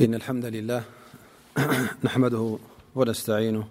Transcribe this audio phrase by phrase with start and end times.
[0.00, 0.84] إن الحمد لله
[2.04, 2.58] نحمده
[2.94, 3.66] ونستعينه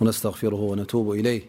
[0.00, 1.42] وستغفره ونتوب إليه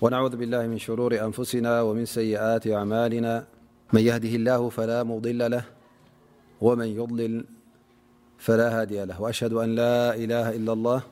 [0.00, 3.44] ونعوذ بالله من شرور أنفسنا ومن سيئات أعمالنا
[3.92, 5.64] من يهده الله فلا مضل له
[6.60, 7.44] ومن يضلل
[8.38, 11.02] فلا هادي له وأشهد أن لا إله إلا الله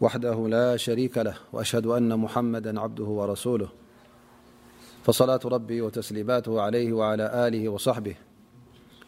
[0.00, 8.14] وحده لا شريك له وهد أن محمد عبده ورسولهفصلرب يمته عليه علىه وصحبه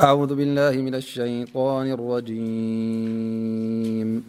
[0.00, 4.24] أعوذ بالله من الشيطان الرجيم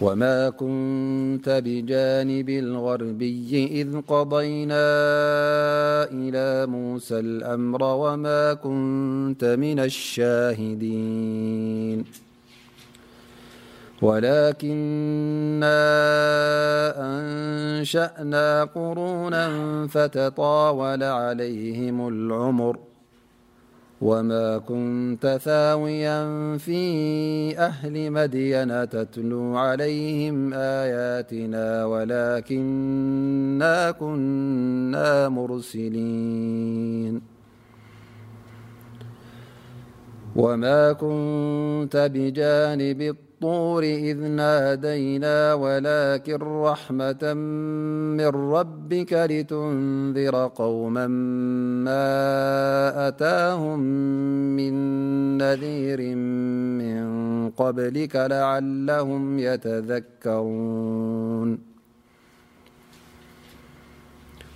[0.00, 4.84] وما كنت بجانب الغربي إذ قضينا
[6.08, 12.04] إلى موسى الأمر وما كنت من الشاهدين
[14.02, 14.80] ولكنا
[17.18, 19.44] أنشأنا قرونا
[19.88, 22.78] فتطاول عليهم العمر
[24.02, 26.18] وما كنت ثاويا
[26.58, 26.82] في
[27.58, 37.22] أهل مدين تتلو عليهم آياتنا ولكنا كنا مرسلين
[40.36, 47.34] وما كنت بجانب طور إذ نادينا ولكن رحمة
[48.20, 48.26] من
[48.56, 51.06] ربك لتنذر قوما
[51.86, 52.18] ما
[53.08, 53.80] أتاهم
[54.56, 54.72] من
[55.38, 61.71] نذير من قبلك لعلهم يتذكرون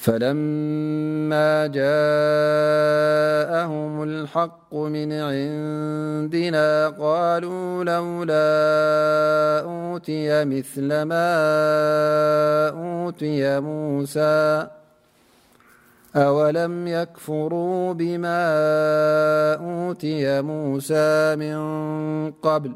[0.00, 11.30] فلما جاءهم الحق من عندنا قالوا لولا أوتي مثلما
[12.68, 14.66] أوتي موسى
[16.16, 18.42] أولم يكفروا بما
[19.60, 21.58] أوتي موسى من
[22.42, 22.72] قبل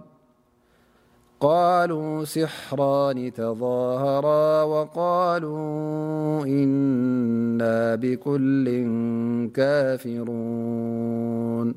[1.44, 8.66] قالوا سحران تظاهرا وقالوا إنا بكل
[9.54, 11.74] كافرون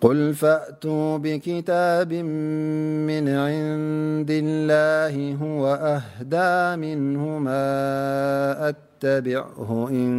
[0.00, 5.62] قل فأتوا بكتاب من عند الله هو
[5.96, 7.64] أهدى منهما
[8.68, 10.12] أتبعه إن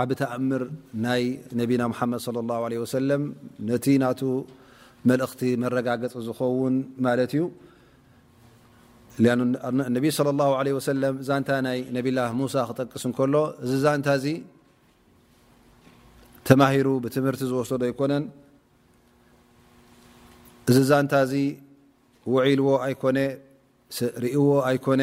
[0.00, 0.62] ዓብ እምር
[1.04, 1.22] ናይ
[1.60, 3.10] ነቢና حመድ صى الله عله سل
[3.68, 4.06] ነቲ ና
[5.10, 6.74] መلእክቲ መረጋገፂ ዝከውን
[7.06, 7.42] ማለት እዩ
[10.18, 10.60] صى اله ع
[11.28, 12.06] ዛታ ናይ ነብ
[12.40, 13.34] ሙሳ ክጠቅስ ከሎ
[13.64, 14.08] እዚ ዛንታ
[16.48, 18.24] ተማሂሩ ብትምህርቲ ዝወሰዶ ኣይኮነን
[20.70, 21.32] እዚ ዛንታ ዚ
[22.32, 23.18] وዒልዎ ኣይኮነ
[24.24, 25.02] ርእዎ ኣይኮነ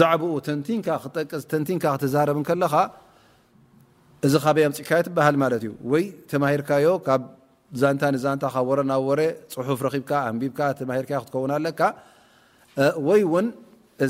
[0.00, 0.24] ዛኡ ብ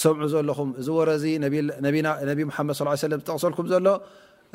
[0.00, 1.12] ሰምዑ ለኹ እዚ ሰኣፅዎ
[4.52, 4.54] እ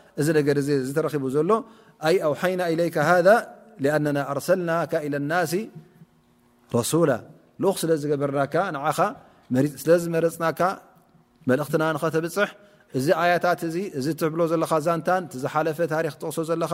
[0.19, 1.51] እዚ ረቡ ዘሎ
[2.29, 3.35] أوحيና إليك هذا
[3.83, 5.51] لأنا ኣرሰلናك إلى الናس
[6.75, 7.09] رسل
[7.61, 8.57] ل ስ ዝገበርና ኻ
[9.81, 10.47] ስለ ዝመرፅና
[11.49, 11.83] መلእክትና
[12.15, 12.49] ተብፅح
[12.97, 13.45] እዚ ኣيታ
[14.05, 14.53] ዚ ትሕብ ዘ
[14.87, 15.09] ዛንታ
[15.55, 16.73] ሓፈ ታخ ትغሶ ዘኻ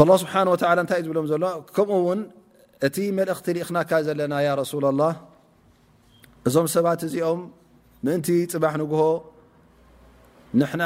[0.00, 1.42] اله ስብሓናه እንታይ እዩ ዝብሎም ዘሎ
[1.74, 2.20] ከምኡ እውን
[2.86, 5.12] እቲ መልእኽቲ ሊእኽናካ ዘለና ያ ረሱላ ላه
[6.48, 7.40] እዞም ሰባት እዚኦም
[8.04, 9.00] ምእንቲ ፅባሕ ንግሆ
[10.60, 10.82] ንሕና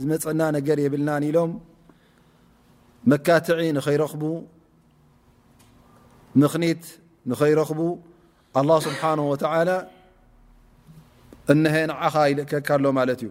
[0.00, 1.50] ዝመፀና ነገር የብልናን ኢሎም
[3.10, 4.22] መካትዒ ንኸይረኽቡ
[6.40, 6.82] ምኽኒት
[7.30, 7.80] ንኸይረኽቡ
[8.58, 9.16] ኣلله ስብሓه
[9.68, 9.70] ላ
[11.52, 13.30] እነሀ ንዓኻ ይልክካኣሎ ማለት እዩ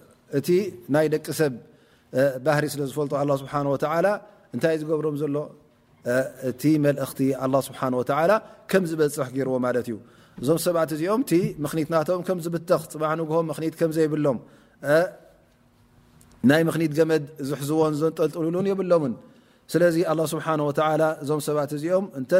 [0.39, 0.49] እቲ
[0.93, 1.53] ናይ ደቂ ሰብ
[2.45, 3.53] ባህሪ ስለ ዝፈልጦ ه ስሓ
[4.55, 5.35] እንታይ ዝገብሮም ዘሎ
[6.49, 7.79] እቲ መእክቲ ه ስሓ
[8.71, 9.93] ከም ዝበፅሕ ገርዎ ማት እዩ
[10.41, 11.21] እዞም ሰባት እዚኦም
[11.63, 12.03] ምክት ናም
[12.37, 13.41] ም ዝብ ፅ ሆ
[13.71, 14.37] ት ዘይብሎም
[16.49, 19.13] ናይ ምክኒት ገመድ ዝሕዝዎን ዘጠልጥልሉን የብሎምን
[19.73, 19.97] ስለዚ
[20.31, 20.35] ስ
[21.23, 22.31] እዞ ሰባት እዚኦም እተ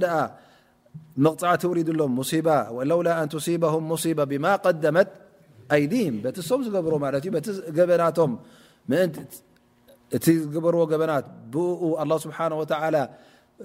[1.25, 2.95] መቕፅዓ ውሪድሎም ሙባ ውላ
[3.33, 4.45] ንም ሙባ ብማ
[4.97, 5.09] መት
[6.37, 6.93] ቲ ሶም ዝገብر
[8.03, 8.27] ናቶ
[10.15, 10.19] እ
[10.53, 11.55] ዝበርዎ በናት ብ
[12.03, 12.97] الله ስብሓه وع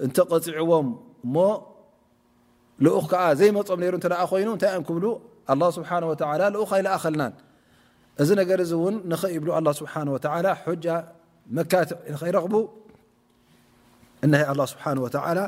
[0.05, 0.87] እተغፅعዎም
[1.35, 3.93] እ ل ከ ዘይመፅም ሩ
[4.31, 5.05] ኮይኑ ታይ ብل
[5.53, 6.15] الله سብሓنه و
[6.79, 7.23] ይلኣኸልና
[8.21, 8.41] እዚ ነ
[8.89, 8.95] እን
[9.43, 10.17] ብ لله ስه و
[10.83, 10.87] ج
[11.57, 11.89] መكትዕ
[12.21, 12.53] ከይረኽቡ
[14.25, 15.47] እ الله سብه وى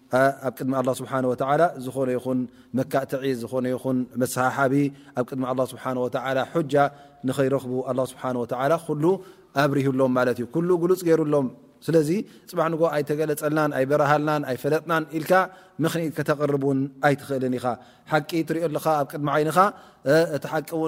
[0.15, 1.17] ኣብ ቅድሚ ه ስብሓه
[1.85, 2.39] ዝኾነ ይኹን
[2.77, 4.73] መካእትዒ ዝኾነ ይኹን መሰሓቢ
[5.17, 5.91] ኣብ ቅድሚ ه ስብሓه
[6.73, 6.75] ጃ
[7.27, 8.45] ንኸይረክቡ ه ስብሓه ወ
[8.87, 9.03] ኩሉ
[9.63, 11.47] ኣብርህሎም ማለት እዩ ኩሉ ጉሉፅ ገይሩሎም
[12.07, 12.11] ዚ
[12.57, 14.11] ፅ ኣለፀ ረሃ
[14.63, 14.93] ፈለጥና
[16.27, 16.41] ተቡ
[17.19, 17.55] ቂ ድሚ
[19.39, 19.59] ይቲቂ
[20.77, 20.79] ዩ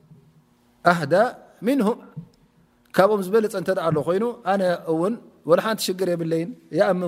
[0.89, 1.13] ኣዳ
[2.95, 3.45] ካብኦም ዝበለ
[5.51, 6.31] ይ ሓንቲ ሽር የብይ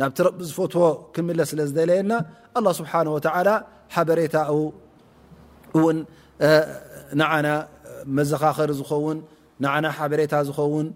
[0.00, 0.84] ናብቲ ቢ ዝፈትዎ
[1.14, 2.12] ክም ስለ ዝለየና
[2.60, 3.18] لله ስብه و
[3.90, 4.36] ሓበሬታ
[8.16, 9.18] መዘኻኸሪ ዝውን
[9.98, 10.86] ሓበሬታ ዝውን